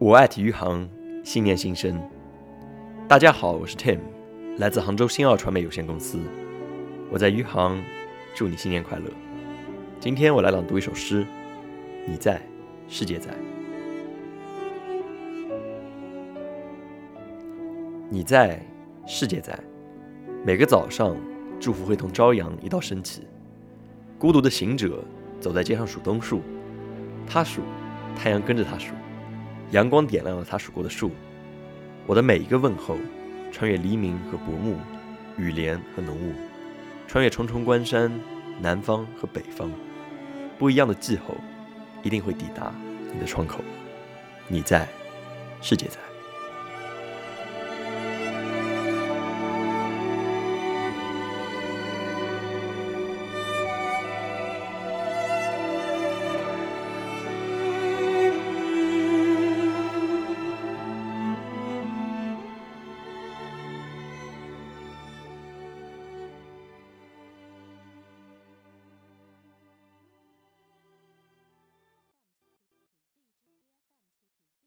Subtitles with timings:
[0.00, 0.88] 我爱体育行，
[1.22, 2.00] 信念新生。
[3.06, 3.98] 大家好，我是 Tim，
[4.56, 6.18] 来自杭州新奥传媒有限公司。
[7.10, 7.78] 我在余杭，
[8.34, 9.04] 祝你新年快乐。
[10.00, 11.26] 今天我来朗读一首诗：
[12.08, 12.40] 你在，
[12.88, 13.28] 世界在。
[18.08, 18.58] 你在，
[19.06, 19.54] 世界在。
[20.46, 21.14] 每个早上，
[21.60, 23.28] 祝福会同朝阳一道升起。
[24.18, 25.04] 孤独的行者
[25.38, 26.40] 走在街上数冬树，
[27.26, 27.60] 他数，
[28.16, 28.94] 太阳跟着他数。
[29.70, 31.10] 阳光点亮了他数过的树。
[32.06, 32.96] 我的每一个问候，
[33.52, 34.76] 穿越黎明和薄暮，
[35.36, 36.32] 雨帘和浓雾，
[37.06, 38.10] 穿越重重关山，
[38.60, 39.70] 南方和北方，
[40.58, 41.36] 不一样的季候，
[42.02, 42.72] 一定会抵达
[43.12, 43.60] 你的窗口。
[44.48, 44.88] 你在，
[45.60, 46.09] 世界在。